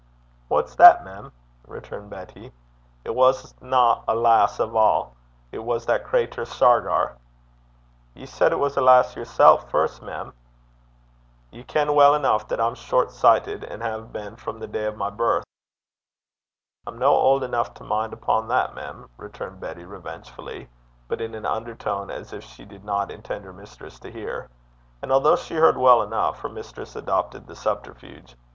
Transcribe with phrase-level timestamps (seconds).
[0.47, 1.31] 'What's that, mem?'
[1.67, 2.51] returned Betty.
[3.05, 5.09] 'It wasna a lass ava;
[5.51, 7.17] it was that crater Shargar.'
[8.15, 10.33] 'Ye said it was a lass yersel' first, mem.'
[11.51, 14.95] 'Ye ken weel eneuch that I'm short sichtit, an' hae been frae the day o'
[14.95, 15.45] my birth.'
[16.87, 20.67] 'I'm no auld eneuch to min' upo' that, mem,' returned Betty revengefully,
[21.09, 24.49] but in an undertone, as if she did not intend her mistress to hear.
[25.03, 28.35] And although she heard well enough, her mistress adopted the subterfuge.